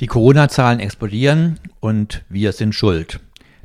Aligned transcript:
Die 0.00 0.08
Corona-Zahlen 0.08 0.78
explodieren 0.78 1.58
und 1.80 2.22
wir 2.28 2.52
sind 2.52 2.74
schuld. 2.74 3.20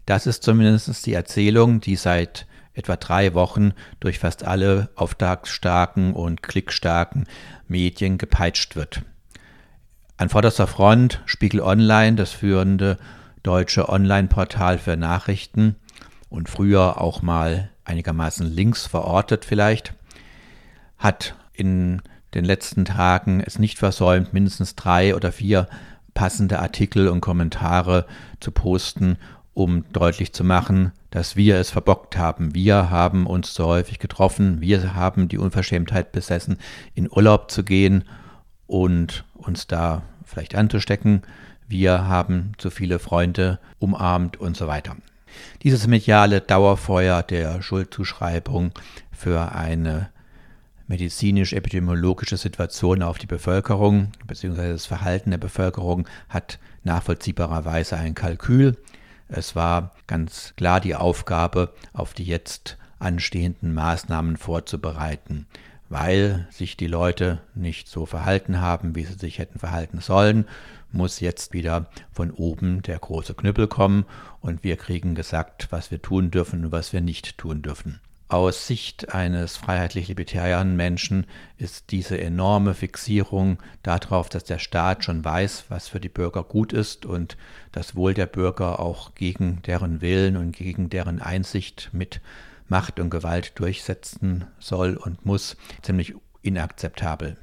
Das 0.05 0.25
ist 0.27 0.43
zumindest 0.43 1.05
die 1.05 1.13
Erzählung, 1.13 1.81
die 1.81 1.97
seit 1.97 2.47
etwa 2.73 2.95
drei 2.95 3.33
Wochen 3.33 3.73
durch 3.99 4.19
fast 4.19 4.45
alle 4.45 4.89
auftragsstarken 4.95 6.13
und 6.13 6.41
klickstarken 6.41 7.27
Medien 7.67 8.17
gepeitscht 8.17 8.77
wird. 8.77 9.01
An 10.15 10.29
vorderster 10.29 10.67
Front 10.67 11.21
Spiegel 11.25 11.59
Online, 11.59 12.15
das 12.15 12.31
führende 12.31 12.97
deutsche 13.43 13.89
Online-Portal 13.89 14.77
für 14.77 14.95
Nachrichten 14.95 15.75
und 16.29 16.47
früher 16.47 17.01
auch 17.01 17.21
mal 17.21 17.71
einigermaßen 17.83 18.47
links 18.47 18.87
verortet 18.87 19.43
vielleicht, 19.43 19.95
hat 20.97 21.35
in 21.51 22.01
den 22.35 22.45
letzten 22.45 22.85
Tagen 22.85 23.43
es 23.45 23.59
nicht 23.59 23.79
versäumt, 23.79 24.31
mindestens 24.31 24.75
drei 24.75 25.13
oder 25.13 25.33
vier 25.33 25.67
passende 26.13 26.59
Artikel 26.59 27.07
und 27.07 27.21
Kommentare 27.21 28.05
zu 28.39 28.51
posten, 28.51 29.17
um 29.53 29.85
deutlich 29.91 30.33
zu 30.33 30.43
machen, 30.43 30.91
dass 31.09 31.35
wir 31.35 31.57
es 31.57 31.71
verbockt 31.71 32.17
haben. 32.17 32.55
Wir 32.55 32.89
haben 32.89 33.27
uns 33.27 33.53
zu 33.53 33.65
häufig 33.65 33.99
getroffen. 33.99 34.61
Wir 34.61 34.93
haben 34.95 35.27
die 35.27 35.37
Unverschämtheit 35.37 36.11
besessen, 36.11 36.57
in 36.95 37.09
Urlaub 37.11 37.51
zu 37.51 37.63
gehen 37.63 38.05
und 38.67 39.25
uns 39.33 39.67
da 39.67 40.03
vielleicht 40.23 40.55
anzustecken. 40.55 41.23
Wir 41.67 42.07
haben 42.07 42.53
zu 42.57 42.69
viele 42.69 42.99
Freunde 42.99 43.59
umarmt 43.79 44.37
und 44.37 44.55
so 44.55 44.67
weiter. 44.67 44.95
Dieses 45.63 45.87
mediale 45.87 46.41
Dauerfeuer 46.41 47.23
der 47.23 47.61
Schuldzuschreibung 47.61 48.71
für 49.11 49.53
eine 49.53 50.09
medizinisch-epidemiologische 50.91 52.35
Situation 52.35 53.01
auf 53.01 53.17
die 53.17 53.25
Bevölkerung 53.25 54.11
bzw. 54.27 54.73
das 54.73 54.85
Verhalten 54.85 55.31
der 55.31 55.37
Bevölkerung 55.37 56.05
hat 56.27 56.59
nachvollziehbarerweise 56.83 57.95
ein 57.95 58.13
Kalkül. 58.13 58.77
Es 59.29 59.55
war 59.55 59.95
ganz 60.07 60.53
klar 60.57 60.81
die 60.81 60.95
Aufgabe, 60.95 61.73
auf 61.93 62.13
die 62.13 62.25
jetzt 62.25 62.77
anstehenden 62.99 63.73
Maßnahmen 63.73 64.35
vorzubereiten, 64.35 65.47
weil 65.87 66.45
sich 66.51 66.75
die 66.75 66.87
Leute 66.87 67.39
nicht 67.55 67.87
so 67.87 68.05
verhalten 68.05 68.59
haben, 68.59 68.93
wie 68.93 69.05
sie 69.05 69.13
sich 69.13 69.39
hätten 69.39 69.59
verhalten 69.59 70.01
sollen, 70.01 70.45
muss 70.91 71.21
jetzt 71.21 71.53
wieder 71.53 71.87
von 72.11 72.31
oben 72.31 72.81
der 72.81 72.99
große 72.99 73.33
Knüppel 73.33 73.67
kommen 73.67 74.03
und 74.41 74.65
wir 74.65 74.75
kriegen 74.75 75.15
gesagt, 75.15 75.67
was 75.69 75.89
wir 75.89 76.01
tun 76.01 76.31
dürfen 76.31 76.65
und 76.65 76.73
was 76.73 76.91
wir 76.91 76.99
nicht 76.99 77.37
tun 77.37 77.61
dürfen. 77.61 78.01
Aus 78.31 78.65
Sicht 78.65 79.13
eines 79.13 79.57
freiheitlich-libertären 79.57 80.77
Menschen 80.77 81.25
ist 81.57 81.91
diese 81.91 82.17
enorme 82.17 82.73
Fixierung 82.73 83.57
darauf, 83.83 84.29
dass 84.29 84.45
der 84.45 84.57
Staat 84.57 85.03
schon 85.03 85.25
weiß, 85.25 85.65
was 85.67 85.89
für 85.89 85.99
die 85.99 86.07
Bürger 86.07 86.45
gut 86.45 86.71
ist 86.71 87.05
und 87.05 87.35
das 87.73 87.93
Wohl 87.93 88.13
der 88.13 88.27
Bürger 88.27 88.79
auch 88.79 89.15
gegen 89.15 89.61
deren 89.63 89.99
Willen 89.99 90.37
und 90.37 90.53
gegen 90.53 90.89
deren 90.89 91.21
Einsicht 91.21 91.89
mit 91.91 92.21
Macht 92.69 93.01
und 93.01 93.09
Gewalt 93.09 93.59
durchsetzen 93.59 94.45
soll 94.59 94.95
und 94.95 95.25
muss, 95.25 95.57
ziemlich 95.81 96.13
inakzeptabel. 96.41 97.35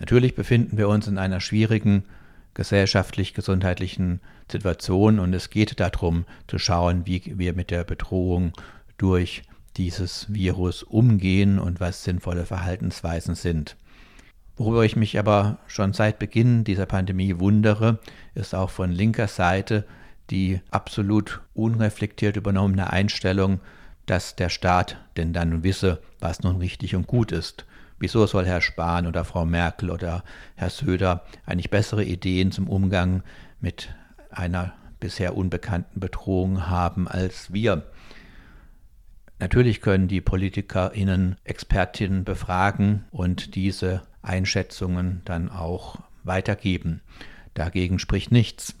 Natürlich 0.00 0.34
befinden 0.34 0.76
wir 0.76 0.88
uns 0.88 1.06
in 1.06 1.18
einer 1.18 1.40
schwierigen 1.40 2.02
gesellschaftlich-gesundheitlichen 2.54 4.20
Situation 4.50 5.20
und 5.20 5.32
es 5.34 5.50
geht 5.50 5.78
darum 5.78 6.24
zu 6.48 6.58
schauen, 6.58 7.06
wie 7.06 7.38
wir 7.38 7.52
mit 7.52 7.70
der 7.70 7.84
Bedrohung 7.84 8.54
durch 8.98 9.44
dieses 9.76 10.32
Virus 10.32 10.82
umgehen 10.82 11.58
und 11.58 11.80
was 11.80 12.04
sinnvolle 12.04 12.46
Verhaltensweisen 12.46 13.34
sind. 13.34 13.76
Worüber 14.56 14.84
ich 14.84 14.94
mich 14.94 15.18
aber 15.18 15.58
schon 15.66 15.92
seit 15.92 16.18
Beginn 16.18 16.62
dieser 16.62 16.86
Pandemie 16.86 17.40
wundere, 17.40 17.98
ist 18.34 18.54
auch 18.54 18.70
von 18.70 18.92
linker 18.92 19.26
Seite 19.26 19.84
die 20.30 20.60
absolut 20.70 21.42
unreflektiert 21.54 22.36
übernommene 22.36 22.90
Einstellung, 22.90 23.60
dass 24.06 24.36
der 24.36 24.48
Staat 24.48 24.96
denn 25.16 25.32
dann 25.32 25.62
wisse, 25.62 26.00
was 26.20 26.42
nun 26.42 26.56
richtig 26.56 26.94
und 26.94 27.06
gut 27.06 27.32
ist. 27.32 27.66
Wieso 27.98 28.26
soll 28.26 28.44
Herr 28.46 28.60
Spahn 28.60 29.06
oder 29.06 29.24
Frau 29.24 29.44
Merkel 29.44 29.90
oder 29.90 30.24
Herr 30.56 30.70
Söder 30.70 31.24
eigentlich 31.46 31.70
bessere 31.70 32.04
Ideen 32.04 32.52
zum 32.52 32.68
Umgang 32.68 33.22
mit 33.60 33.94
einer 34.30 34.74
bisher 35.00 35.36
unbekannten 35.36 36.00
Bedrohung 36.00 36.66
haben 36.68 37.08
als 37.08 37.52
wir? 37.52 37.84
Natürlich 39.38 39.80
können 39.80 40.08
die 40.08 40.20
PolitikerInnen 40.20 41.36
Expertinnen 41.44 42.24
befragen 42.24 43.04
und 43.10 43.54
diese 43.54 44.02
Einschätzungen 44.22 45.22
dann 45.24 45.50
auch 45.50 45.98
weitergeben. 46.22 47.02
Dagegen 47.54 47.98
spricht 47.98 48.32
nichts. 48.32 48.74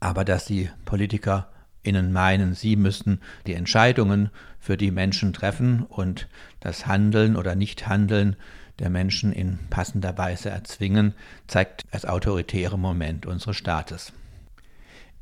Aber 0.00 0.24
dass 0.24 0.44
die 0.44 0.70
PolitikerInnen 0.84 2.12
meinen, 2.12 2.54
sie 2.54 2.76
müssen 2.76 3.20
die 3.46 3.54
Entscheidungen 3.54 4.30
für 4.60 4.76
die 4.76 4.90
Menschen 4.90 5.32
treffen 5.32 5.82
und 5.82 6.28
das 6.60 6.86
Handeln 6.86 7.36
oder 7.36 7.54
Nichthandeln 7.54 8.36
der 8.78 8.90
Menschen 8.90 9.32
in 9.32 9.58
passender 9.70 10.16
Weise 10.16 10.50
erzwingen, 10.50 11.14
zeigt 11.48 11.84
das 11.90 12.04
autoritäre 12.04 12.78
Moment 12.78 13.26
unseres 13.26 13.56
Staates. 13.56 14.12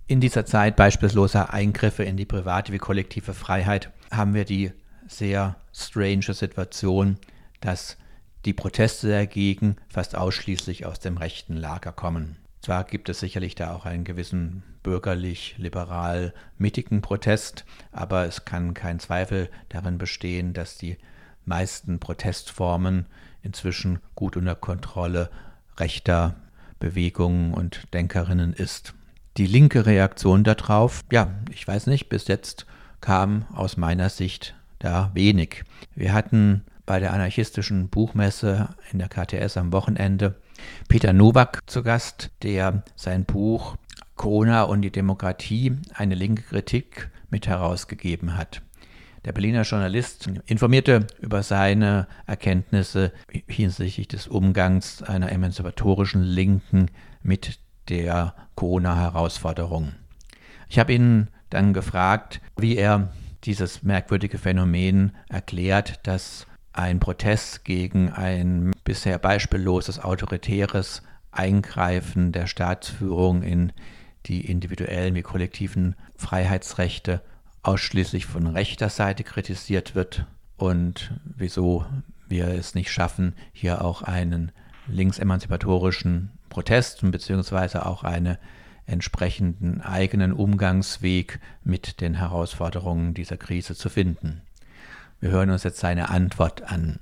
In 0.06 0.20
dieser 0.20 0.44
Zeit 0.46 0.76
beispielsloser 0.76 1.52
Eingriffe 1.52 2.04
in 2.04 2.16
die 2.16 2.26
private 2.26 2.72
wie 2.72 2.78
kollektive 2.78 3.34
Freiheit 3.34 3.90
haben 4.10 4.34
wir 4.34 4.44
die 4.44 4.72
sehr 5.08 5.56
strange 5.72 6.32
Situation, 6.32 7.18
dass 7.60 7.96
die 8.44 8.52
Proteste 8.52 9.10
dagegen 9.10 9.76
fast 9.88 10.16
ausschließlich 10.16 10.84
aus 10.86 11.00
dem 11.00 11.16
rechten 11.16 11.56
Lager 11.56 11.90
kommen. 11.92 12.36
Zwar 12.60 12.84
gibt 12.84 13.08
es 13.08 13.18
sicherlich 13.20 13.54
da 13.54 13.74
auch 13.74 13.86
einen 13.86 14.04
gewissen 14.04 14.62
bürgerlich-liberal-mittigen 14.82 17.00
Protest, 17.02 17.64
aber 17.92 18.24
es 18.24 18.44
kann 18.44 18.74
kein 18.74 18.98
Zweifel 18.98 19.48
darin 19.68 19.98
bestehen, 19.98 20.52
dass 20.52 20.76
die 20.78 20.96
meisten 21.44 22.00
Protestformen 22.00 23.06
inzwischen 23.42 24.00
gut 24.14 24.36
unter 24.36 24.54
Kontrolle 24.54 25.30
rechter 25.78 26.36
Bewegungen 26.78 27.54
und 27.54 27.92
Denkerinnen 27.94 28.52
ist. 28.52 28.94
Die 29.36 29.46
linke 29.46 29.86
Reaktion 29.86 30.44
darauf, 30.44 31.04
ja, 31.12 31.30
ich 31.50 31.66
weiß 31.66 31.86
nicht, 31.86 32.08
bis 32.08 32.28
jetzt 32.28 32.66
kam 33.00 33.46
aus 33.54 33.76
meiner 33.76 34.08
Sicht 34.08 34.54
da 34.78 35.10
wenig. 35.14 35.64
Wir 35.94 36.12
hatten 36.12 36.64
bei 36.84 37.00
der 37.00 37.12
anarchistischen 37.12 37.88
Buchmesse 37.88 38.68
in 38.92 38.98
der 38.98 39.08
KTS 39.08 39.56
am 39.56 39.72
Wochenende 39.72 40.36
Peter 40.88 41.12
Nowak 41.12 41.60
zu 41.66 41.82
Gast, 41.82 42.30
der 42.42 42.82
sein 42.94 43.24
Buch 43.24 43.76
Corona 44.14 44.62
und 44.62 44.82
die 44.82 44.90
Demokratie, 44.90 45.76
eine 45.94 46.14
linke 46.14 46.42
Kritik 46.42 47.10
mit 47.28 47.46
herausgegeben 47.46 48.36
hat. 48.36 48.62
Der 49.24 49.32
Berliner 49.32 49.62
Journalist 49.62 50.30
informierte 50.46 51.06
über 51.20 51.42
seine 51.42 52.06
Erkenntnisse 52.26 53.12
hinsichtlich 53.48 54.08
des 54.08 54.28
Umgangs 54.28 55.02
einer 55.02 55.32
emanzipatorischen 55.32 56.22
Linken 56.22 56.86
mit 57.22 57.58
der 57.88 58.34
Corona-Herausforderung. 58.54 59.92
Ich 60.68 60.78
habe 60.78 60.94
ihn 60.94 61.28
dann 61.50 61.72
gefragt, 61.72 62.40
wie 62.56 62.76
er 62.76 63.12
dieses 63.44 63.82
merkwürdige 63.82 64.38
Phänomen 64.38 65.12
erklärt, 65.28 66.06
dass 66.06 66.46
ein 66.72 67.00
Protest 67.00 67.64
gegen 67.64 68.10
ein 68.10 68.72
bisher 68.84 69.18
beispielloses 69.18 69.98
autoritäres 69.98 71.02
Eingreifen 71.30 72.32
der 72.32 72.46
Staatsführung 72.46 73.42
in 73.42 73.72
die 74.26 74.50
individuellen 74.50 75.14
wie 75.14 75.22
kollektiven 75.22 75.94
Freiheitsrechte 76.16 77.22
ausschließlich 77.62 78.26
von 78.26 78.46
rechter 78.46 78.88
Seite 78.88 79.24
kritisiert 79.24 79.94
wird 79.94 80.26
und 80.56 81.12
wieso 81.24 81.84
wir 82.28 82.48
es 82.48 82.74
nicht 82.74 82.90
schaffen, 82.90 83.34
hier 83.52 83.84
auch 83.84 84.02
einen 84.02 84.52
linksemanzipatorischen 84.88 86.30
Protest 86.48 87.00
bzw. 87.02 87.78
auch 87.78 88.02
eine 88.02 88.38
entsprechenden 88.86 89.80
eigenen 89.82 90.32
Umgangsweg 90.32 91.40
mit 91.64 92.00
den 92.00 92.14
Herausforderungen 92.14 93.14
dieser 93.14 93.36
Krise 93.36 93.74
zu 93.74 93.88
finden. 93.88 94.42
Wir 95.20 95.30
hören 95.30 95.50
uns 95.50 95.64
jetzt 95.64 95.78
seine 95.78 96.10
Antwort 96.10 96.70
an. 96.70 96.98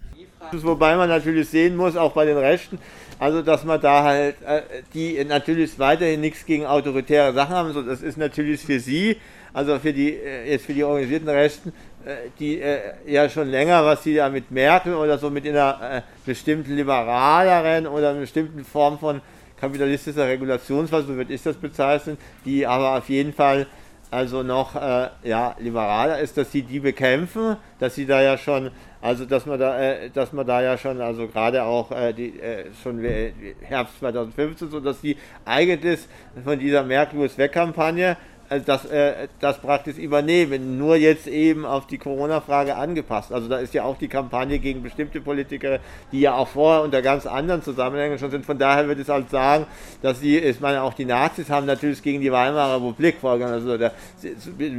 Wobei 0.53 0.97
man 0.97 1.09
natürlich 1.09 1.49
sehen 1.49 1.77
muss, 1.77 1.97
auch 1.97 2.13
bei 2.13 2.27
den 2.27 2.37
Rechten, 2.37 2.79
also 3.19 3.43
dass 3.43 3.65
man 3.65 3.81
da 3.81 4.05
halt, 4.05 4.37
äh, 4.43 4.63
die 4.93 5.23
natürlich 5.25 5.79
weiterhin 5.79 6.21
nichts 6.21 6.45
gegen 6.45 6.67
autoritäre 6.67 7.33
Sachen 7.33 7.55
haben, 7.55 7.73
so, 7.73 7.83
das 7.83 8.03
ist 8.03 8.19
natürlich 8.19 8.61
für 8.61 8.79
sie, 8.79 9.17
also 9.53 9.79
für 9.79 9.93
die, 9.93 10.15
äh, 10.15 10.51
jetzt 10.51 10.67
für 10.67 10.75
die 10.75 10.85
organisierten 10.85 11.29
Rechten, 11.29 11.73
äh, 12.05 12.29
die 12.39 12.63
ja 13.07 13.29
schon 13.29 13.49
länger, 13.49 13.85
was 13.85 14.03
sie 14.03 14.15
da 14.15 14.29
mit 14.29 14.51
Merkel 14.51 14.95
oder 14.95 15.19
so 15.19 15.31
mit 15.31 15.47
einer 15.47 16.03
bestimmten 16.27 16.77
liberaleren 16.77 17.87
oder 17.87 18.11
einer 18.11 18.21
bestimmten 18.21 18.65
Form 18.65 18.99
von 18.99 19.23
kapitalistischer 19.57 20.27
Regulationsphase, 20.27 21.07
so 21.07 21.17
würde 21.17 21.33
ich 21.33 21.43
das 21.43 21.57
bezeichnen, 21.57 22.19
die 22.45 22.67
aber 22.67 22.99
auf 22.99 23.09
jeden 23.09 23.33
Fall 23.33 23.67
also 24.11 24.45
noch 24.45 24.77
äh, 24.77 25.09
ja, 25.25 25.57
liberaler 25.59 26.21
ist, 26.21 26.37
dass 26.37 26.53
sie 26.53 26.63
die 26.63 26.79
bekämpfen, 26.79 27.57
dass 27.81 27.97
sie 27.97 28.07
da 28.07 28.23
ja 28.23 28.39
schon, 28.39 28.71
also 29.03 29.25
dass 29.25 29.45
man 29.45 29.59
da, 29.59 29.81
äh, 29.81 30.11
dass 30.11 30.33
man 30.33 30.47
da 30.47 30.63
ja 30.63 30.79
schon, 30.79 31.01
also 31.01 31.27
gerade 31.27 31.65
auch 31.65 31.91
äh, 31.91 32.13
die, 32.13 32.39
äh, 32.39 32.67
schon 32.81 33.01
Herbst 33.63 33.99
2015, 33.99 34.71
so 34.71 34.79
dass 34.79 35.01
die 35.01 35.17
eigentlich 35.45 36.01
von 36.45 36.59
dieser 36.61 36.85
Merkel 36.85 37.19
also 38.49 38.65
das, 38.65 38.85
äh, 38.87 39.29
das 39.41 39.59
praktisch 39.59 39.97
übernehmen, 39.97 40.79
nur 40.79 40.97
jetzt 40.97 41.27
eben 41.27 41.65
auf 41.65 41.87
die 41.87 41.99
Corona-Frage 41.99 42.77
angepasst. 42.77 43.33
Also 43.33 43.49
da 43.49 43.59
ist 43.59 43.75
ja 43.75 43.85
auch 43.85 43.97
die 43.99 44.09
Kampagne 44.09 44.59
gegen 44.59 44.83
bestimmte 44.83 45.21
Politiker, 45.21 45.79
die 46.13 46.21
ja 46.21 46.35
auch 46.35 46.49
vorher 46.49 46.83
unter 46.83 47.03
ganz 47.03 47.27
anderen 47.27 47.63
Zusammenhängen 47.63 48.19
schon 48.19 48.31
sind. 48.31 48.45
Von 48.45 48.59
daher 48.59 48.87
würde 48.87 49.03
ich 49.03 49.09
halt 49.09 49.31
sagen, 49.31 49.67
dass 50.03 50.21
sie, 50.21 50.39
ich 50.39 50.61
meine, 50.61 50.83
auch 50.83 50.95
die 50.95 51.05
Nazis 51.05 51.49
haben 51.51 51.67
natürlich 51.67 52.03
gegen 52.03 52.21
die 52.21 52.33
Weimarer 52.33 52.77
Republik 52.77 53.17
vorgegangen. 53.21 53.55
Also 53.55 53.79
der, 53.79 53.93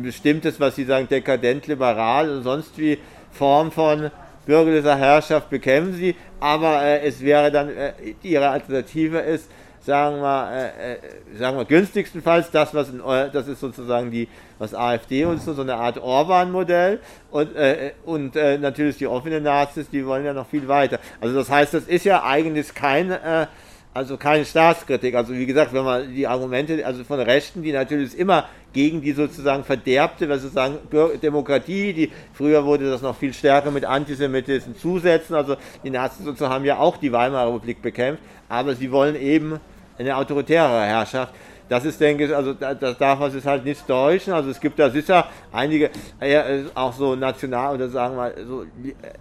bestimmtes, 0.01 0.59
was 0.59 0.75
sie 0.75 0.85
sagen, 0.85 1.07
dekadent, 1.09 1.67
liberal 1.67 2.29
und 2.29 2.43
sonst 2.43 2.77
wie 2.77 2.97
Form 3.31 3.71
von 3.71 4.11
bürgerlicher 4.45 4.97
Herrschaft 4.97 5.49
bekämpfen 5.49 5.93
sie, 5.93 6.15
aber 6.39 6.81
äh, 6.83 7.05
es 7.05 7.21
wäre 7.21 7.51
dann, 7.51 7.69
äh, 7.69 7.93
ihre 8.21 8.49
Alternative 8.49 9.19
ist, 9.19 9.49
sagen 9.85 10.21
wir, 10.21 10.51
äh, 10.51 10.93
äh, 10.93 10.97
sagen 11.37 11.57
wir 11.57 11.65
günstigstenfalls 11.65 12.51
das, 12.51 12.73
was 12.73 12.89
in, 12.89 13.01
das 13.31 13.47
ist 13.47 13.59
sozusagen 13.59 14.11
die, 14.11 14.27
was 14.57 14.73
AfD 14.73 15.25
und 15.25 15.41
so, 15.41 15.53
so 15.53 15.61
eine 15.61 15.75
Art 15.75 15.97
Orban-Modell 15.97 16.99
und, 17.31 17.55
äh, 17.55 17.91
und 18.05 18.35
äh, 18.35 18.57
natürlich 18.57 18.97
die 18.97 19.07
offenen 19.07 19.43
Nazis, 19.43 19.89
die 19.89 20.05
wollen 20.05 20.25
ja 20.25 20.33
noch 20.33 20.47
viel 20.47 20.67
weiter. 20.67 20.99
Also 21.21 21.35
das 21.35 21.49
heißt, 21.49 21.73
das 21.73 21.83
ist 21.83 22.03
ja 22.03 22.23
eigentlich 22.23 22.73
kein, 22.73 23.11
äh, 23.11 23.47
also 23.93 24.17
keine 24.17 24.43
Staatskritik. 24.43 25.15
Also 25.15 25.33
wie 25.33 25.45
gesagt, 25.45 25.71
wenn 25.73 25.85
man 25.85 26.13
die 26.13 26.27
Argumente, 26.27 26.85
also 26.85 27.03
von 27.03 27.19
Rechten, 27.19 27.63
die 27.63 27.71
natürlich 27.71 28.17
immer 28.17 28.45
gegen 28.73 29.01
die 29.01 29.13
sozusagen 29.13 29.63
verderbte, 29.63 30.27
was 30.27 30.41
sozusagen 30.41 30.79
Demokratie, 31.21 31.93
die 31.93 32.11
früher 32.33 32.65
wurde 32.65 32.89
das 32.89 33.01
noch 33.01 33.15
viel 33.15 33.33
stärker 33.33 33.71
mit 33.71 33.85
Antisemitismus 33.85 34.79
zusetzen, 34.79 35.33
also 35.33 35.55
die 35.83 35.91
Nazis 35.91 36.25
sozusagen 36.25 36.53
haben 36.53 36.65
ja 36.65 36.77
auch 36.77 36.97
die 36.97 37.13
Weimarer 37.13 37.47
Republik 37.47 37.81
bekämpft, 37.81 38.21
aber 38.49 38.75
sie 38.75 38.91
wollen 38.91 39.15
eben 39.15 39.61
eine 39.97 40.15
autoritäre 40.15 40.83
Herrschaft. 40.83 41.33
Das 41.67 41.83
ist, 41.83 41.99
denke 41.99 42.25
ich, 42.25 42.35
also 42.35 42.53
das 42.53 42.97
darf 42.99 43.19
man 43.19 43.31
sich 43.31 43.43
halt 43.43 43.65
nicht 43.65 43.87
täuschen. 43.87 44.33
Also 44.33 44.51
es 44.51 44.59
gibt 44.59 44.77
da 44.77 44.87
sicher 44.87 45.27
einige, 45.51 45.89
äh, 46.19 46.61
auch 46.75 46.93
so 46.93 47.15
national 47.15 47.73
oder 47.73 47.89
sagen 47.89 48.15
wir 48.15 48.33
so 48.45 48.65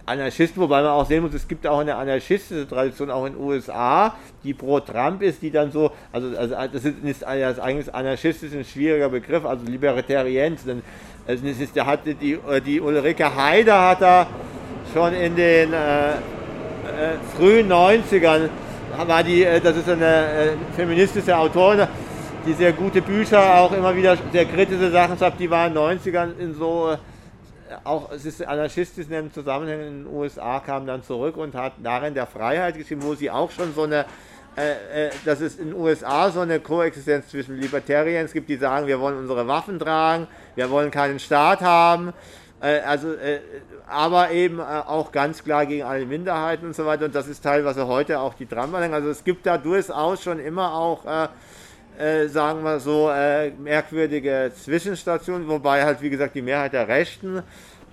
Anarchisten, 0.05 0.61
wobei 0.61 0.83
man 0.83 0.91
auch 0.91 1.07
sehen 1.07 1.23
muss, 1.23 1.33
es 1.33 1.47
gibt 1.47 1.65
auch 1.65 1.79
eine 1.79 1.95
anarchistische 1.95 2.67
Tradition 2.67 3.09
auch 3.09 3.25
in 3.25 3.33
den 3.33 3.41
USA, 3.41 4.15
die 4.43 4.53
pro 4.53 4.79
Trump 4.79 5.23
ist, 5.23 5.41
die 5.41 5.49
dann 5.49 5.71
so, 5.71 5.89
also, 6.11 6.37
also 6.37 6.55
das 6.71 6.85
ist, 6.85 7.03
ist 7.03 7.23
eigentlich 7.23 7.93
anarchistisch 7.93 8.53
ein 8.53 8.63
schwieriger 8.63 9.09
Begriff, 9.09 9.43
also 9.43 9.65
Libertarienz, 9.65 10.65
denn 10.65 10.83
es 11.25 11.41
ist, 11.41 11.75
der 11.75 11.87
hatte 11.87 12.13
die, 12.13 12.37
die 12.63 12.79
Ulrike 12.79 13.35
Haider 13.35 13.89
hat 13.89 14.01
da 14.01 14.27
schon 14.93 15.15
in 15.15 15.35
den 15.35 15.73
äh, 15.73 16.11
äh, 16.11 16.13
frühen 17.35 17.71
90ern 17.71 18.49
war 19.07 19.23
die, 19.23 19.43
äh, 19.43 19.59
das 19.59 19.77
ist 19.77 19.89
eine 19.89 20.05
äh, 20.05 20.57
feministische 20.75 21.37
Autorin, 21.37 21.87
die 22.45 22.53
sehr 22.53 22.73
gute 22.73 23.01
Bücher, 23.01 23.59
auch 23.59 23.71
immer 23.71 23.95
wieder 23.95 24.17
sehr 24.31 24.45
kritische 24.45 24.91
Sachen 24.91 25.17
schreibt, 25.17 25.39
die 25.39 25.49
war 25.49 25.67
in 25.67 25.73
den 25.73 25.83
90ern 25.83 26.37
in 26.37 26.53
so, 26.53 26.91
äh, 26.91 26.97
auch 27.83 28.11
in 28.11 29.31
Zusammenhängen 29.31 29.87
in 29.87 30.03
den 30.03 30.13
USA, 30.13 30.59
kam 30.59 30.85
dann 30.85 31.03
zurück 31.03 31.37
und 31.37 31.55
hat 31.55 31.73
darin 31.83 32.13
der 32.13 32.27
Freiheit 32.27 32.77
geschrieben, 32.77 33.03
wo 33.03 33.15
sie 33.15 33.29
auch 33.29 33.51
schon 33.51 33.73
so 33.73 33.83
eine 33.83 34.05
äh, 34.57 35.09
dass 35.25 35.41
es 35.41 35.57
in 35.57 35.71
den 35.71 35.75
USA 35.77 36.29
so 36.29 36.39
eine 36.39 36.61
Koexistenz 36.61 37.27
zwischen 37.27 37.59
Libertarians 37.59 38.31
gibt, 38.31 38.47
die 38.47 38.55
sagen, 38.55 38.87
wir 38.87 39.01
wollen 39.01 39.17
unsere 39.17 39.45
Waffen 39.47 39.79
tragen, 39.79 40.27
wir 40.55 40.69
wollen 40.69 40.91
keinen 40.91 41.19
Staat 41.19 41.59
haben, 41.59 42.13
also, 42.79 43.13
äh, 43.13 43.39
aber 43.87 44.31
eben 44.31 44.59
äh, 44.59 44.63
auch 44.63 45.11
ganz 45.11 45.43
klar 45.43 45.65
gegen 45.65 45.83
alle 45.83 46.05
Minderheiten 46.05 46.67
und 46.67 46.75
so 46.75 46.85
weiter. 46.85 47.05
Und 47.05 47.15
das 47.15 47.27
ist 47.27 47.43
teilweise 47.43 47.87
heute 47.87 48.19
auch 48.19 48.33
die 48.33 48.45
Trump-Anhänger. 48.45 48.95
Also 48.95 49.09
es 49.09 49.23
gibt 49.23 49.45
da 49.45 49.57
durchaus 49.57 50.23
schon 50.23 50.39
immer 50.39 50.73
auch, 50.73 51.05
äh, 51.97 52.27
sagen 52.27 52.63
wir 52.63 52.79
so, 52.79 53.09
äh, 53.09 53.51
merkwürdige 53.51 54.51
Zwischenstationen, 54.55 55.47
wobei 55.47 55.83
halt, 55.83 56.01
wie 56.01 56.09
gesagt, 56.09 56.35
die 56.35 56.41
Mehrheit 56.41 56.73
der 56.73 56.87
Rechten 56.87 57.43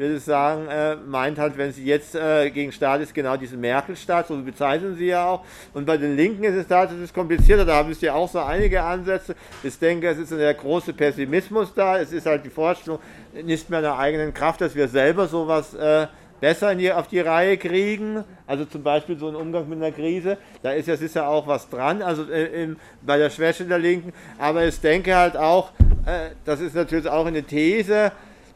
würde 0.03 0.19
sagen, 0.19 0.67
äh, 0.69 0.97
meint 0.97 1.39
halt, 1.39 1.57
wenn 1.57 1.73
sie 1.73 1.85
jetzt 1.85 2.15
äh, 2.15 2.51
gegen 2.51 2.73
Staat 2.73 3.01
ist, 3.01 3.15
genau 3.15 3.37
diesen 3.37 3.61
Merkel-Staat, 3.61 4.27
so 4.27 4.37
bezeichnen 4.43 4.97
sie 4.97 5.07
ja 5.07 5.27
auch. 5.27 5.45
Und 5.73 5.87
bei 5.87 5.97
den 5.97 6.17
Linken 6.17 6.45
ist 6.45 6.55
es 6.55 6.67
tatsächlich 6.67 7.15
komplizierter, 7.15 7.65
da 7.65 7.77
haben 7.77 7.95
sie 7.95 8.07
ja 8.07 8.15
auch 8.15 8.29
so 8.29 8.41
einige 8.41 8.83
Ansätze. 8.83 9.37
Ich 9.63 9.79
denke, 9.79 10.09
es 10.09 10.19
ist 10.19 10.33
der 10.33 10.55
große 10.55 10.93
Pessimismus 10.93 11.73
da, 11.75 11.99
es 11.99 12.13
ist 12.13 12.27
halt 12.27 12.45
die 12.45 12.51
Vorstellung, 12.51 12.99
nicht 13.45 13.71
mehr 13.71 13.79
in 13.79 13.85
der 13.85 13.99
eigenen 13.99 14.35
Kraft, 14.35 14.61
dass 14.61 14.75
wir 14.75 14.89
selber 14.89 15.29
sowas 15.29 15.73
äh, 15.75 16.09
besser 16.41 16.75
die, 16.75 16.93
auf 16.93 17.07
die 17.07 17.21
Reihe 17.21 17.57
kriegen. 17.57 18.25
Also 18.49 18.65
zum 18.65 18.83
Beispiel 18.83 19.17
so 19.17 19.29
ein 19.29 19.37
Umgang 19.37 19.69
mit 19.69 19.79
einer 19.79 19.93
Krise. 19.93 20.37
Da 20.63 20.73
ist 20.73 20.89
ja 20.89 20.97
sicher 20.97 21.29
auch 21.29 21.47
was 21.47 21.71
dran, 21.71 22.03
also 22.03 22.29
äh, 22.31 22.65
in, 22.65 22.77
bei 23.01 23.17
der 23.17 23.31
Schwäche 23.31 23.65
der 23.65 23.79
Linken. 23.79 24.13
Aber 24.39 24.67
ich 24.67 24.81
denke 24.81 25.15
halt 25.15 25.37
auch, 25.37 25.71
äh, 26.05 26.31
das 26.45 26.61
ist 26.61 26.75
natürlich 26.75 27.09
auch 27.09 27.27
eine 27.27 27.45
These, 27.45 28.11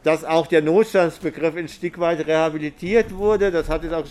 dass 0.07 0.23
auch 0.23 0.47
der 0.47 0.61
Notstandsbegriff 0.61 1.57
ein 1.57 1.67
Stück 1.67 1.99
weit 1.99 2.25
rehabilitiert 2.25 3.13
wurde. 3.13 3.51
Das 3.51 3.67
hat 3.67 3.83
es 3.83 3.91
auch 3.91 4.05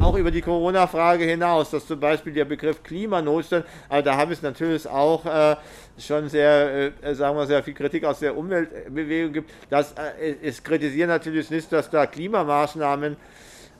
auch 0.00 0.16
über 0.16 0.30
die 0.30 0.40
Corona-Frage 0.40 1.24
hinaus, 1.24 1.70
dass 1.72 1.86
zum 1.86 2.00
Beispiel 2.00 2.32
der 2.32 2.46
Begriff 2.46 2.82
Klimanotstand, 2.82 3.66
also 3.90 4.02
da 4.02 4.16
habe 4.16 4.32
ich 4.32 4.40
natürlich 4.40 4.88
auch 4.88 5.26
äh, 5.26 5.56
schon 5.98 6.30
sehr, 6.30 6.92
äh, 7.02 7.14
sagen 7.14 7.36
wir, 7.36 7.44
sehr 7.44 7.62
viel 7.62 7.74
Kritik 7.74 8.02
aus 8.06 8.20
der 8.20 8.34
Umweltbewegung 8.34 9.34
gibt. 9.34 9.50
Das, 9.68 9.92
äh, 9.92 10.36
es 10.42 10.62
kritisieren 10.62 11.10
natürlich 11.10 11.50
nicht, 11.50 11.70
dass 11.70 11.90
da 11.90 12.06
Klimamaßnahmen 12.06 13.18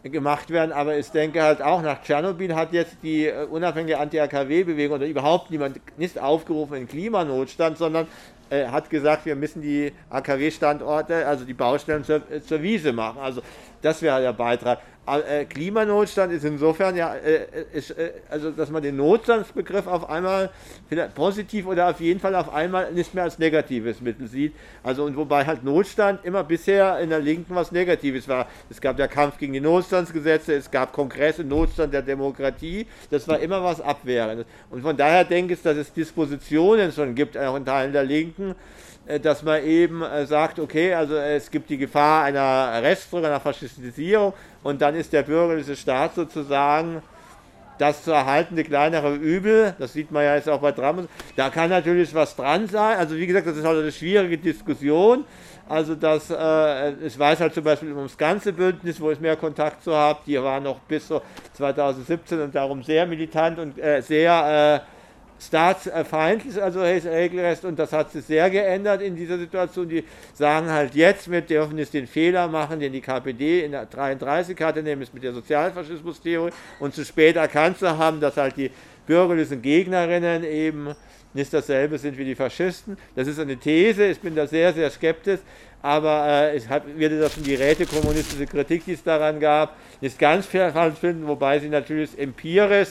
gemacht 0.02 0.50
werden, 0.50 0.72
aber 0.72 0.98
ich 0.98 1.10
denke 1.10 1.42
halt 1.42 1.62
auch, 1.62 1.80
nach 1.80 2.02
Tschernobyl 2.02 2.54
hat 2.54 2.74
jetzt 2.74 2.96
die 3.02 3.28
äh, 3.28 3.46
unabhängige 3.46 3.98
Anti-AKW-Bewegung 3.98 4.96
oder 4.96 5.06
überhaupt 5.06 5.50
niemand 5.50 5.80
nicht 5.96 6.18
aufgerufen 6.18 6.74
in 6.74 6.86
Klimanotstand, 6.86 7.78
sondern 7.78 8.08
äh, 8.52 8.66
hat 8.66 8.90
gesagt, 8.90 9.24
wir 9.24 9.34
müssen 9.34 9.62
die 9.62 9.92
AKW-Standorte, 10.10 11.26
also 11.26 11.44
die 11.44 11.54
Baustellen 11.54 12.04
zur, 12.04 12.20
äh, 12.30 12.42
zur 12.42 12.62
Wiese 12.62 12.92
machen. 12.92 13.18
Also 13.18 13.42
das 13.80 14.02
wäre 14.02 14.20
der 14.20 14.34
Beitrag. 14.34 14.80
Äh, 15.04 15.46
Klimanotstand 15.46 16.32
ist 16.32 16.44
insofern 16.44 16.94
ja, 16.94 17.12
äh, 17.16 17.46
ist, 17.72 17.90
äh, 17.90 18.12
also 18.30 18.52
dass 18.52 18.70
man 18.70 18.84
den 18.84 18.96
Notstandsbegriff 18.96 19.88
auf 19.88 20.08
einmal 20.08 20.50
positiv 21.16 21.66
oder 21.66 21.90
auf 21.90 22.00
jeden 22.00 22.20
Fall 22.20 22.36
auf 22.36 22.54
einmal 22.54 22.92
nicht 22.92 23.12
mehr 23.12 23.24
als 23.24 23.36
negatives 23.36 24.00
Mittel 24.00 24.28
sieht. 24.28 24.54
Also 24.84 25.02
und 25.04 25.16
wobei 25.16 25.44
halt 25.44 25.64
Notstand 25.64 26.24
immer 26.24 26.44
bisher 26.44 27.00
in 27.00 27.10
der 27.10 27.18
Linken 27.18 27.52
was 27.52 27.72
Negatives 27.72 28.28
war. 28.28 28.46
Es 28.70 28.80
gab 28.80 28.96
der 28.96 29.08
Kampf 29.08 29.38
gegen 29.38 29.52
die 29.52 29.60
Notstandsgesetze, 29.60 30.54
es 30.54 30.70
gab 30.70 30.92
Kongresse, 30.92 31.42
Notstand 31.42 31.92
der 31.92 32.02
Demokratie, 32.02 32.86
das 33.10 33.26
war 33.26 33.40
immer 33.40 33.64
was 33.64 33.80
Abwehrendes. 33.80 34.46
Und 34.70 34.82
von 34.82 34.96
daher 34.96 35.24
denke 35.24 35.54
ich, 35.54 35.62
dass 35.62 35.76
es 35.76 35.92
Dispositionen 35.92 36.92
schon 36.92 37.16
gibt, 37.16 37.36
auch 37.36 37.56
in 37.56 37.64
Teilen 37.64 37.92
der 37.92 38.04
Linken, 38.04 38.54
dass 39.20 39.42
man 39.42 39.62
eben 39.64 40.02
äh, 40.02 40.26
sagt, 40.26 40.58
okay, 40.58 40.94
also 40.94 41.16
es 41.16 41.50
gibt 41.50 41.70
die 41.70 41.78
Gefahr 41.78 42.24
einer 42.24 42.82
Rechtsdruck, 42.82 43.24
einer 43.24 43.40
Faschistisierung 43.40 44.32
und 44.62 44.80
dann 44.80 44.94
ist 44.94 45.12
der 45.12 45.22
bürgerliche 45.22 45.76
Staat 45.76 46.14
sozusagen 46.14 47.02
das 47.78 48.04
zu 48.04 48.12
erhaltene 48.12 48.62
kleinere 48.62 49.14
Übel, 49.14 49.74
das 49.78 49.92
sieht 49.92 50.12
man 50.12 50.22
ja 50.22 50.36
jetzt 50.36 50.48
auch 50.48 50.60
bei 50.60 50.70
Trump, 50.70 51.08
da 51.34 51.50
kann 51.50 51.70
natürlich 51.70 52.14
was 52.14 52.36
dran 52.36 52.68
sein. 52.68 52.96
Also 52.96 53.16
wie 53.16 53.26
gesagt, 53.26 53.46
das 53.46 53.56
ist 53.56 53.64
halt 53.64 53.80
eine 53.80 53.90
schwierige 53.90 54.38
Diskussion. 54.38 55.24
Also 55.68 55.94
das, 55.94 56.30
äh, 56.30 56.92
ich 57.04 57.18
weiß 57.18 57.40
halt 57.40 57.54
zum 57.54 57.64
Beispiel 57.64 57.92
ums 57.92 58.16
ganze 58.16 58.52
Bündnis, 58.52 59.00
wo 59.00 59.10
ich 59.10 59.18
mehr 59.18 59.36
Kontakt 59.36 59.82
zu 59.82 59.94
habe, 59.94 60.20
die 60.26 60.40
waren 60.40 60.62
noch 60.62 60.78
bis 60.80 61.08
so 61.08 61.22
2017 61.54 62.40
und 62.40 62.54
darum 62.54 62.82
sehr 62.82 63.06
militant 63.06 63.58
und 63.58 63.78
äh, 63.78 64.00
sehr 64.00 64.84
äh, 64.84 65.01
staatsfeindlich, 65.46 66.62
also 66.62 66.80
regelrecht, 66.80 67.64
und 67.64 67.78
das 67.78 67.92
hat 67.92 68.12
sich 68.12 68.24
sehr 68.24 68.48
geändert 68.50 69.02
in 69.02 69.16
dieser 69.16 69.38
Situation. 69.38 69.88
Die 69.88 70.04
sagen 70.34 70.70
halt 70.70 70.94
jetzt, 70.94 71.30
wir 71.30 71.40
dürfen 71.40 71.78
jetzt 71.78 71.94
den 71.94 72.06
Fehler 72.06 72.48
machen, 72.48 72.80
den 72.80 72.92
die 72.92 73.00
KPD 73.00 73.64
in 73.64 73.72
der 73.72 73.86
33 73.86 74.60
hatte, 74.60 74.82
nämlich 74.82 75.12
mit 75.12 75.22
der 75.22 75.32
Sozialfaschismus-Theorie, 75.32 76.52
und 76.80 76.94
zu 76.94 77.04
spät 77.04 77.36
erkannt 77.36 77.78
zu 77.78 77.98
haben, 77.98 78.20
dass 78.20 78.36
halt 78.36 78.56
die 78.56 78.70
bürgerlichen 79.06 79.62
Gegnerinnen 79.62 80.44
eben 80.44 80.94
nicht 81.34 81.52
dasselbe 81.52 81.98
sind 81.98 82.18
wie 82.18 82.24
die 82.24 82.34
Faschisten. 82.34 82.96
Das 83.16 83.26
ist 83.26 83.38
eine 83.38 83.56
These, 83.56 84.06
ich 84.06 84.20
bin 84.20 84.34
da 84.34 84.46
sehr, 84.46 84.72
sehr 84.72 84.90
skeptisch, 84.90 85.40
aber 85.80 86.26
äh, 86.26 86.56
ich 86.56 86.68
hab, 86.68 86.86
würde 86.96 87.18
das 87.18 87.34
schon 87.34 87.42
die 87.42 87.54
rätekommunistische 87.54 88.46
Kritik, 88.46 88.84
die 88.84 88.92
es 88.92 89.02
daran 89.02 89.40
gab, 89.40 89.76
nicht 90.00 90.18
ganz 90.18 90.46
falsch 90.46 90.98
finden, 90.98 91.26
wobei 91.26 91.58
sie 91.58 91.68
natürlich 91.68 92.16
empirisch 92.18 92.90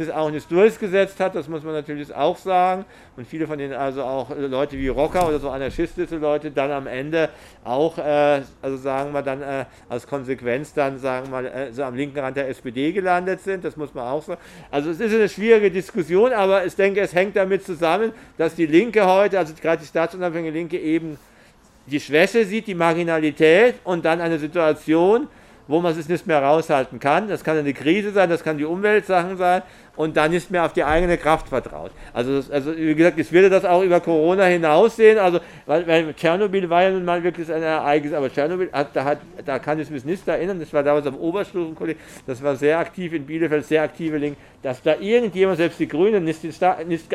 es 0.00 0.10
auch 0.10 0.30
nicht 0.30 0.50
durchgesetzt 0.50 1.20
hat, 1.20 1.34
das 1.34 1.48
muss 1.48 1.62
man 1.62 1.74
natürlich 1.74 2.14
auch 2.14 2.36
sagen. 2.36 2.84
Und 3.16 3.26
viele 3.26 3.46
von 3.46 3.58
denen, 3.58 3.74
also 3.74 4.02
auch 4.02 4.30
Leute 4.36 4.78
wie 4.78 4.88
Rocker 4.88 5.28
oder 5.28 5.38
so 5.38 5.50
anarchistische 5.50 6.16
Leute, 6.16 6.50
dann 6.50 6.70
am 6.70 6.86
Ende 6.86 7.28
auch, 7.64 7.98
äh, 7.98 8.42
also 8.62 8.76
sagen 8.76 9.12
wir 9.12 9.22
dann 9.22 9.42
äh, 9.42 9.64
als 9.88 10.06
Konsequenz 10.06 10.72
dann, 10.72 10.98
sagen 10.98 11.30
wir 11.30 11.52
äh, 11.52 11.72
so 11.72 11.82
am 11.82 11.94
linken 11.94 12.18
Rand 12.18 12.36
der 12.36 12.48
SPD 12.48 12.92
gelandet 12.92 13.40
sind, 13.40 13.64
das 13.64 13.76
muss 13.76 13.92
man 13.92 14.06
auch 14.06 14.22
sagen. 14.22 14.40
Also 14.70 14.90
es 14.90 15.00
ist 15.00 15.14
eine 15.14 15.28
schwierige 15.28 15.70
Diskussion, 15.70 16.32
aber 16.32 16.64
ich 16.64 16.74
denke, 16.74 17.00
es 17.00 17.14
hängt 17.14 17.36
damit 17.36 17.64
zusammen, 17.64 18.12
dass 18.38 18.54
die 18.54 18.66
Linke 18.66 19.06
heute, 19.06 19.38
also 19.38 19.52
gerade 19.60 19.82
die 19.82 19.88
staatsunabhängige 19.88 20.52
Linke 20.52 20.78
eben 20.78 21.18
die 21.86 22.00
Schwäche 22.00 22.44
sieht, 22.44 22.66
die 22.66 22.74
Marginalität 22.74 23.74
und 23.84 24.04
dann 24.04 24.20
eine 24.20 24.38
Situation, 24.38 25.28
wo 25.68 25.80
man 25.80 25.96
es 25.96 26.08
nicht 26.08 26.26
mehr 26.26 26.42
raushalten 26.42 26.98
kann. 26.98 27.28
Das 27.28 27.44
kann 27.44 27.56
eine 27.56 27.72
Krise 27.72 28.10
sein, 28.12 28.28
das 28.28 28.42
kann 28.42 28.58
die 28.58 28.64
Umweltsachen 28.64 29.36
sein 29.36 29.62
und 29.96 30.16
dann 30.16 30.30
nicht 30.30 30.50
mehr 30.50 30.64
auf 30.64 30.72
die 30.72 30.84
eigene 30.84 31.18
Kraft 31.18 31.48
vertraut. 31.48 31.90
Also, 32.14 32.42
also 32.52 32.76
wie 32.76 32.94
gesagt, 32.94 33.18
ich 33.18 33.30
würde 33.30 33.50
das 33.50 33.64
auch 33.64 33.82
über 33.82 34.00
Corona 34.00 34.44
hinaussehen. 34.44 35.18
Also, 35.18 35.40
weil, 35.66 35.86
weil 35.86 36.14
Tschernobyl 36.14 36.68
war 36.70 36.82
ja 36.82 36.90
nun 36.90 37.04
mal 37.04 37.22
wirklich 37.22 37.52
ein 37.52 37.62
Ereignis, 37.62 38.12
aber 38.12 38.32
Tschernobyl, 38.32 38.70
hat, 38.72 38.88
da, 38.94 39.04
hat, 39.04 39.18
da 39.44 39.58
kann 39.58 39.78
ich 39.78 39.90
mich 39.90 40.04
nicht 40.04 40.26
erinnern, 40.26 40.58
das 40.58 40.72
war 40.72 40.82
damals 40.82 41.06
am 41.06 41.16
Oberstufenkolleg, 41.16 41.98
das 42.26 42.42
war 42.42 42.56
sehr 42.56 42.78
aktiv 42.78 43.12
in 43.12 43.26
Bielefeld, 43.26 43.66
sehr 43.66 43.82
aktive 43.82 44.16
Linken, 44.16 44.40
dass 44.62 44.82
da 44.82 44.96
irgendjemand, 44.98 45.58
selbst 45.58 45.78
die 45.78 45.88
Grünen, 45.88 46.24
nicht, 46.24 46.42
nicht 46.42 47.10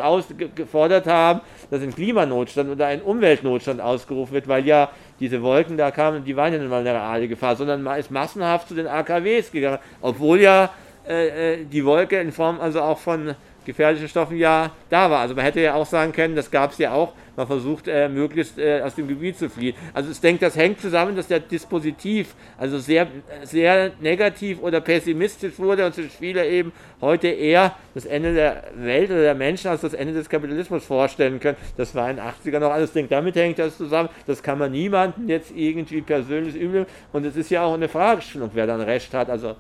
gefordert 0.56 1.08
haben, 1.08 1.42
dass 1.72 1.82
ein 1.82 1.94
Klimanotstand 1.94 2.70
oder 2.70 2.88
ein 2.88 3.02
Umweltnotstand 3.02 3.82
ausgerufen 3.82 4.34
wird, 4.34 4.48
weil 4.48 4.66
ja 4.66 4.90
diese 5.20 5.42
Wolken 5.42 5.78
da 5.78 5.92
kamen, 5.92 6.24
die 6.24 6.36
waren 6.36 6.54
ja 6.54 6.60
nun 6.60 6.70
mal 6.70 6.82
eine 6.82 6.94
reale 6.94 7.28
Gefahr, 7.28 7.56
sondern 7.56 7.82
man 7.82 8.00
ist 8.00 8.12
massenhaft 8.12 8.68
zu 8.68 8.76
den 8.76 8.88
AKWs 8.88 9.52
gegangen, 9.52 9.80
obwohl 10.02 10.42
ja 10.42 10.70
äh, 11.08 11.54
äh, 11.54 11.66
die 11.66 11.86
Wolke 11.86 12.20
in 12.20 12.32
Form 12.32 12.60
also 12.60 12.82
auch 12.82 13.00
von 13.00 13.36
gefährlichen 13.66 14.08
Stoffen 14.08 14.38
ja 14.38 14.72
da 14.90 15.10
war. 15.10 15.20
Also 15.20 15.36
man 15.36 15.44
hätte 15.44 15.62
ja 15.62 15.74
auch 15.76 15.86
sagen 15.86 16.12
können, 16.12 16.36
das 16.36 16.52
gab 16.52 16.72
es 16.72 16.78
ja 16.78 16.94
auch, 16.94 17.14
man 17.38 17.46
versucht 17.46 17.88
äh, 17.88 18.10
möglichst 18.10 18.58
äh, 18.58 18.82
aus 18.82 18.96
dem 18.96 19.08
Gebiet 19.08 19.38
zu 19.38 19.50
fliehen. 19.50 19.76
Also 19.94 20.12
ich 20.12 20.20
denke, 20.20 20.44
das 20.44 20.56
hängt 20.56 20.82
zusammen, 20.82 21.16
dass 21.16 21.28
der 21.28 21.40
Dispositiv 21.40 22.34
also 22.58 22.80
sehr, 22.80 23.08
sehr 23.44 23.92
negativ 24.02 24.60
oder 24.62 24.82
pessimistisch 24.82 25.58
wurde 25.60 25.86
und 25.86 25.94
sich 25.94 26.12
viele 26.12 26.46
eben 26.48 26.72
heute 27.00 27.28
eher 27.28 27.76
das 27.94 28.06
Ende 28.06 28.34
der 28.34 28.64
Welt 28.76 29.12
oder 29.12 29.22
der 29.22 29.36
Menschen 29.36 29.70
als 29.70 29.82
das 29.82 29.94
Ende 29.94 30.16
des 30.16 30.28
Kapitalismus 30.28 30.84
vorstellen 30.84 31.40
können. 31.40 31.58
Das 31.78 31.94
war 31.94 32.10
in 32.10 32.18
den 32.18 32.26
80er 32.26 32.60
noch 32.60 32.72
alles. 32.72 32.90
Ich 32.90 32.94
denke, 32.94 33.12
damit 33.12 33.36
hängt 33.36 33.60
das 33.60 33.78
zusammen. 33.78 34.10
Das 34.26 34.42
kann 34.42 34.58
man 34.58 34.72
niemandem 34.72 35.30
jetzt 35.30 35.52
irgendwie 35.56 36.02
persönlich 36.02 36.56
übel. 36.56 36.88
Und 37.14 37.24
es 37.24 37.36
ist 37.36 37.52
ja 37.52 37.64
auch 37.64 37.76
eine 37.76 37.88
Fragestellung, 37.88 38.50
wer 38.56 38.66
dann 38.66 38.82
Recht 38.82 39.14
hat. 39.14 39.30
Also 39.30 39.56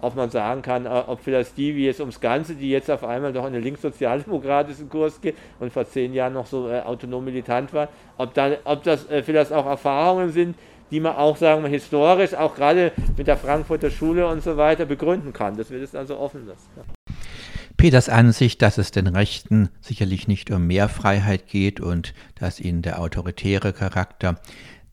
ob 0.00 0.16
man 0.16 0.30
sagen 0.30 0.62
kann, 0.62 0.86
äh, 0.86 0.88
ob 0.88 1.20
vielleicht 1.20 1.56
die, 1.56 1.74
wie 1.76 1.88
es 1.88 2.00
ums 2.00 2.20
Ganze, 2.20 2.54
die 2.54 2.70
jetzt 2.70 2.90
auf 2.90 3.04
einmal 3.04 3.32
doch 3.32 3.46
in 3.46 3.52
den 3.52 3.62
linkssozialdemokratischen 3.62 4.88
Kurs 4.88 5.20
geht 5.20 5.36
und 5.58 5.72
vor 5.72 5.86
zehn 5.86 6.14
Jahren 6.14 6.34
noch 6.34 6.46
so 6.46 6.68
äh, 6.68 6.80
autonom 6.80 7.24
militant 7.24 7.72
war, 7.72 7.88
ob, 8.18 8.34
dann, 8.34 8.56
ob 8.64 8.82
das 8.82 9.08
äh, 9.08 9.22
vielleicht 9.22 9.52
auch 9.52 9.66
Erfahrungen 9.66 10.30
sind, 10.32 10.56
die 10.90 11.00
man 11.00 11.16
auch, 11.16 11.36
sagen 11.36 11.62
wir, 11.62 11.70
historisch, 11.70 12.34
auch 12.34 12.54
gerade 12.54 12.92
mit 13.16 13.26
der 13.26 13.36
Frankfurter 13.36 13.90
Schule 13.90 14.26
und 14.26 14.42
so 14.42 14.56
weiter 14.56 14.86
begründen 14.86 15.32
kann. 15.32 15.56
Das 15.56 15.70
wird 15.70 15.82
es 15.82 15.94
also 15.94 16.18
offen 16.18 16.46
lassen. 16.46 16.68
Ja. 16.76 16.82
Peters 17.76 18.10
Ansicht, 18.10 18.60
dass 18.60 18.76
es 18.76 18.90
den 18.90 19.06
Rechten 19.06 19.70
sicherlich 19.80 20.28
nicht 20.28 20.50
um 20.50 20.66
mehr 20.66 20.90
Freiheit 20.90 21.46
geht 21.46 21.80
und 21.80 22.12
dass 22.38 22.60
ihnen 22.60 22.82
der 22.82 23.00
autoritäre 23.00 23.72
Charakter 23.72 24.38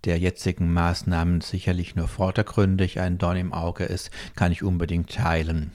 der 0.05 0.17
jetzigen 0.17 0.71
Maßnahmen 0.71 1.41
sicherlich 1.41 1.95
nur 1.95 2.07
vordergründig 2.07 2.99
ein 2.99 3.17
Dorn 3.17 3.37
im 3.37 3.53
Auge 3.53 3.83
ist, 3.85 4.11
kann 4.35 4.51
ich 4.51 4.63
unbedingt 4.63 5.13
teilen. 5.13 5.71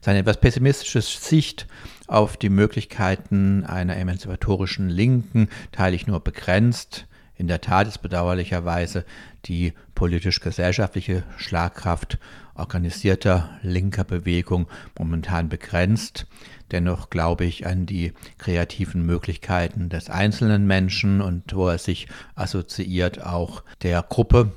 Seine 0.00 0.20
etwas 0.20 0.40
pessimistische 0.40 1.02
Sicht 1.02 1.66
auf 2.06 2.36
die 2.36 2.50
Möglichkeiten 2.50 3.64
einer 3.64 3.96
emanzipatorischen 3.96 4.88
Linken 4.88 5.48
teile 5.72 5.96
ich 5.96 6.06
nur 6.06 6.20
begrenzt. 6.20 7.06
In 7.34 7.48
der 7.48 7.60
Tat 7.60 7.86
ist 7.86 7.98
bedauerlicherweise 7.98 9.04
die 9.44 9.72
politisch-gesellschaftliche 9.98 11.24
Schlagkraft 11.38 12.18
organisierter 12.54 13.50
linker 13.62 14.04
Bewegung 14.04 14.68
momentan 14.96 15.48
begrenzt. 15.48 16.28
Dennoch 16.70 17.10
glaube 17.10 17.44
ich 17.44 17.66
an 17.66 17.84
die 17.84 18.12
kreativen 18.38 19.04
Möglichkeiten 19.04 19.88
des 19.88 20.08
einzelnen 20.08 20.68
Menschen 20.68 21.20
und 21.20 21.52
wo 21.52 21.66
er 21.66 21.78
sich 21.78 22.06
assoziiert 22.36 23.26
auch 23.26 23.64
der 23.82 24.04
Gruppe. 24.08 24.52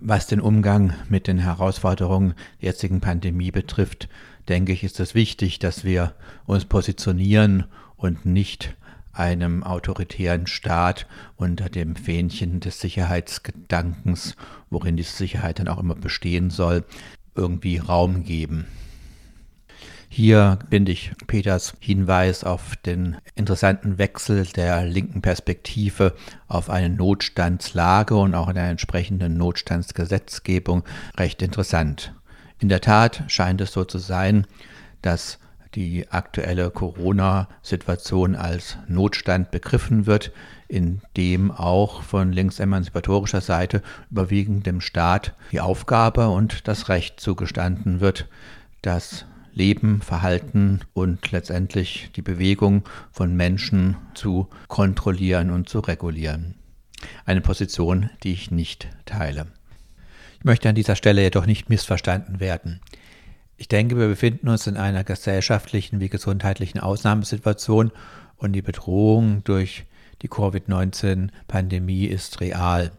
Was 0.00 0.26
den 0.26 0.40
Umgang 0.40 0.92
mit 1.08 1.28
den 1.28 1.38
Herausforderungen 1.38 2.34
der 2.60 2.70
jetzigen 2.70 3.00
Pandemie 3.00 3.52
betrifft, 3.52 4.08
denke 4.48 4.72
ich, 4.72 4.82
ist 4.82 4.98
es 4.98 5.14
wichtig, 5.14 5.60
dass 5.60 5.84
wir 5.84 6.14
uns 6.46 6.64
positionieren 6.64 7.64
und 7.96 8.26
nicht 8.26 8.74
einem 9.12 9.62
autoritären 9.62 10.46
Staat 10.46 11.06
unter 11.36 11.68
dem 11.68 11.96
Fähnchen 11.96 12.60
des 12.60 12.80
Sicherheitsgedankens, 12.80 14.36
worin 14.70 14.96
die 14.96 15.02
Sicherheit 15.02 15.58
dann 15.58 15.68
auch 15.68 15.78
immer 15.78 15.94
bestehen 15.94 16.50
soll, 16.50 16.84
irgendwie 17.34 17.78
Raum 17.78 18.24
geben. 18.24 18.66
Hier 20.12 20.58
finde 20.68 20.90
ich 20.90 21.12
Peters 21.28 21.74
Hinweis 21.78 22.42
auf 22.42 22.74
den 22.74 23.16
interessanten 23.36 23.96
Wechsel 23.96 24.44
der 24.44 24.84
linken 24.84 25.22
Perspektive 25.22 26.16
auf 26.48 26.68
eine 26.68 26.90
Notstandslage 26.90 28.16
und 28.16 28.34
auch 28.34 28.48
eine 28.48 28.68
entsprechende 28.68 29.28
Notstandsgesetzgebung 29.28 30.82
recht 31.16 31.42
interessant. 31.42 32.12
In 32.58 32.68
der 32.68 32.80
Tat 32.80 33.22
scheint 33.28 33.60
es 33.60 33.72
so 33.72 33.84
zu 33.84 33.98
sein, 33.98 34.48
dass 35.00 35.38
die 35.74 36.08
aktuelle 36.10 36.70
Corona-Situation 36.70 38.34
als 38.34 38.78
Notstand 38.88 39.50
begriffen 39.50 40.06
wird, 40.06 40.32
in 40.68 41.00
dem 41.16 41.50
auch 41.50 42.02
von 42.02 42.32
linksemanzipatorischer 42.32 43.40
Seite 43.40 43.82
überwiegend 44.10 44.66
dem 44.66 44.80
Staat 44.80 45.34
die 45.52 45.60
Aufgabe 45.60 46.28
und 46.28 46.68
das 46.68 46.88
Recht 46.88 47.20
zugestanden 47.20 48.00
wird, 48.00 48.28
das 48.82 49.26
Leben, 49.52 50.00
Verhalten 50.00 50.80
und 50.92 51.30
letztendlich 51.32 52.10
die 52.14 52.22
Bewegung 52.22 52.84
von 53.10 53.34
Menschen 53.34 53.96
zu 54.14 54.48
kontrollieren 54.68 55.50
und 55.50 55.68
zu 55.68 55.80
regulieren. 55.80 56.54
Eine 57.24 57.40
Position, 57.40 58.10
die 58.22 58.32
ich 58.32 58.50
nicht 58.50 58.88
teile. 59.06 59.46
Ich 60.38 60.44
möchte 60.44 60.68
an 60.68 60.74
dieser 60.74 60.96
Stelle 60.96 61.22
jedoch 61.22 61.46
nicht 61.46 61.68
missverstanden 61.68 62.40
werden. 62.40 62.80
Ich 63.60 63.68
denke, 63.68 63.98
wir 63.98 64.08
befinden 64.08 64.48
uns 64.48 64.66
in 64.66 64.78
einer 64.78 65.04
gesellschaftlichen 65.04 66.00
wie 66.00 66.08
gesundheitlichen 66.08 66.80
Ausnahmesituation 66.80 67.92
und 68.38 68.54
die 68.54 68.62
Bedrohung 68.62 69.44
durch 69.44 69.84
die 70.22 70.28
Covid-19-Pandemie 70.28 72.06
ist 72.06 72.40
real. 72.40 72.90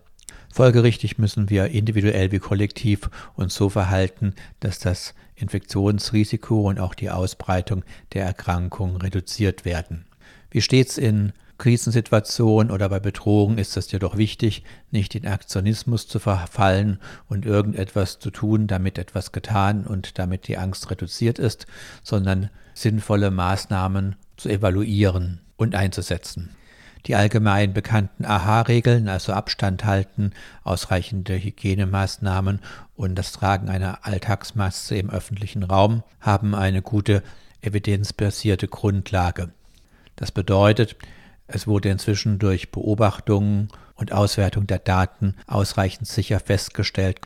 Folgerichtig 0.54 1.18
müssen 1.18 1.50
wir 1.50 1.70
individuell 1.70 2.32
wie 2.32 2.38
kollektiv 2.38 3.10
uns 3.34 3.56
so 3.56 3.70
verhalten, 3.70 4.36
dass 4.60 4.78
das 4.78 5.16
Infektionsrisiko 5.34 6.70
und 6.70 6.80
auch 6.80 6.94
die 6.94 7.10
Ausbreitung 7.10 7.84
der 8.14 8.26
Erkrankung 8.26 8.98
reduziert 8.98 9.66
werden. 9.66 10.06
Wie 10.52 10.62
stets 10.62 11.00
in 11.00 11.34
Krisensituationen 11.62 12.72
oder 12.72 12.90
bei 12.90 13.00
Bedrohung 13.00 13.60
ist 13.60 13.78
es 13.78 13.92
jedoch 13.92 14.18
wichtig, 14.18 14.64
nicht 14.90 15.14
in 15.14 15.28
Aktionismus 15.28 16.08
zu 16.08 16.18
verfallen 16.18 17.00
und 17.30 17.46
irgendetwas 17.46 18.18
zu 18.18 18.32
tun, 18.32 18.66
damit 18.66 18.98
etwas 18.98 19.32
getan 19.32 19.86
und 19.86 20.18
damit 20.18 20.48
die 20.48 20.58
Angst 20.58 20.90
reduziert 20.90 21.38
ist, 21.38 21.68
sondern 22.02 22.50
sinnvolle 22.74 23.30
Maßnahmen 23.30 24.16
zu 24.38 24.50
evaluieren 24.50 25.40
und 25.56 25.76
einzusetzen 25.76 26.56
die 27.08 27.16
allgemein 27.16 27.74
bekannten 27.74 28.26
AHA-Regeln, 28.26 29.08
also 29.08 29.34
Abstand 29.34 29.86
halten, 29.86 30.34
ausreichende 30.64 31.34
Hygienemaßnahmen 31.34 32.60
und 32.96 33.16
das 33.16 33.32
Tragen 33.32 33.70
einer 33.70 34.06
Alltagsmaske 34.06 34.98
im 35.00 35.10
öffentlichen 35.10 35.64
Raum, 35.64 36.04
haben 36.20 36.54
eine 36.54 36.84
gute 36.84 37.24
evidenzbasierte 37.62 38.68
Grundlage. 38.68 39.50
Das 40.16 40.32
bedeutet, 40.32 40.96
es 41.54 41.68
wurde 41.68 41.90
inzwischen 41.90 42.40
durch 42.40 42.72
Beobachtungen 42.72 43.70
und 43.96 44.12
Auswertung 44.12 44.68
der 44.68 44.80
Daten 44.80 45.36
ausreichend 45.48 46.08
sicher 46.08 46.40
festgestellt, 46.40 47.20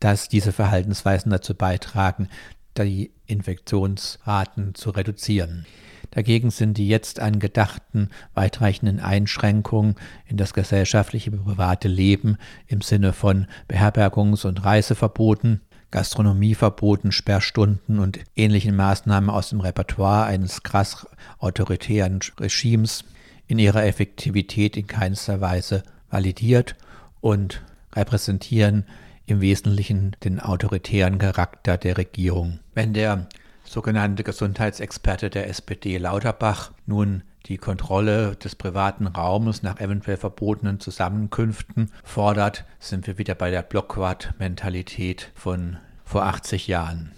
dass 0.00 0.28
diese 0.28 0.52
Verhaltensweisen 0.52 1.30
dazu 1.30 1.54
beitragen, 1.54 2.28
die 2.76 3.12
Infektionsraten 3.26 4.74
zu 4.74 4.90
reduzieren. 4.90 5.66
Dagegen 6.10 6.50
sind 6.50 6.78
die 6.78 6.88
jetzt 6.88 7.18
angedachten 7.18 8.10
weitreichenden 8.34 9.00
Einschränkungen 9.00 9.96
in 10.26 10.36
das 10.36 10.54
gesellschaftliche 10.54 11.30
private 11.30 11.88
Leben 11.88 12.36
im 12.66 12.82
Sinne 12.82 13.12
von 13.12 13.46
Beherbergungs- 13.68 14.46
und 14.46 14.64
Reiseverboten, 14.64 15.60
Gastronomieverboten, 15.90 17.12
Sperrstunden 17.12 17.98
und 17.98 18.18
ähnlichen 18.36 18.76
Maßnahmen 18.76 19.30
aus 19.30 19.50
dem 19.50 19.60
Repertoire 19.60 20.26
eines 20.26 20.62
krass 20.62 21.06
autoritären 21.38 22.20
Regimes 22.38 23.04
in 23.46 23.58
ihrer 23.58 23.84
Effektivität 23.84 24.76
in 24.76 24.86
keinster 24.86 25.40
Weise 25.40 25.82
validiert 26.10 26.76
und 27.20 27.62
repräsentieren 27.94 28.84
im 29.26 29.40
Wesentlichen 29.40 30.16
den 30.24 30.40
autoritären 30.40 31.18
Charakter 31.18 31.78
der 31.78 31.96
Regierung. 31.96 32.60
Wenn 32.74 32.92
der 32.92 33.26
sogenannte 33.64 34.24
Gesundheitsexperte 34.24 35.30
der 35.30 35.48
SPD 35.48 35.96
Lauterbach 35.98 36.72
nun 36.86 37.22
die 37.46 37.58
Kontrolle 37.58 38.36
des 38.36 38.54
privaten 38.54 39.06
Raumes 39.06 39.62
nach 39.62 39.80
eventuell 39.80 40.16
verbotenen 40.16 40.80
Zusammenkünften 40.80 41.90
fordert, 42.02 42.64
sind 42.78 43.06
wir 43.06 43.18
wieder 43.18 43.34
bei 43.34 43.50
der 43.50 43.62
Blockwart-Mentalität 43.62 45.30
von 45.34 45.76
vor 46.04 46.24
80 46.24 46.68
Jahren. 46.68 47.12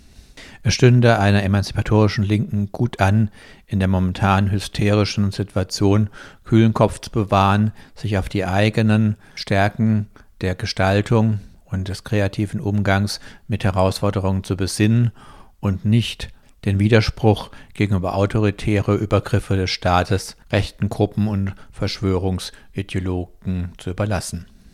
Es 0.62 0.75
stünde 0.75 1.19
einer 1.19 1.43
emanzipatorischen 1.43 2.25
Linken 2.25 2.71
gut 2.73 3.00
an, 3.00 3.31
in 3.67 3.79
der 3.79 3.88
momentan 3.88 4.50
hysterischen 4.50 5.33
Situation 5.33 6.11
kühlen 6.45 6.75
Kopf 6.75 7.00
zu 7.00 7.11
bewahren, 7.11 7.73
sich 7.95 8.19
auf 8.19 8.29
die 8.29 8.45
eigenen 8.45 9.17
Stärken 9.35 10.09
der 10.41 10.55
Gestaltung 10.55 11.41
und 11.65 11.88
des 11.88 12.05
kreativen 12.05 12.61
Umgangs 12.61 13.21
mit 13.49 13.65
Herausforderungen 13.65 14.45
zu 14.45 14.57
besinnen 14.57 15.12
und 15.61 15.85
nicht 15.85 16.29
den 16.65 16.79
Widerspruch 16.79 17.50
gegenüber 17.75 18.17
autoritäre 18.17 18.97
Übergriffe 18.97 19.57
des 19.57 19.71
Staates, 19.71 20.37
rechten 20.50 20.88
Gruppen 20.88 21.29
und 21.29 21.55
Verschwörungsideologen 21.71 23.73
zu 23.79 23.91
überlassen. 23.91 24.47